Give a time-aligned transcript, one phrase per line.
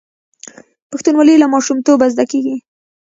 [0.91, 2.55] پښتونولي له ماشومتوبه زده کیږي.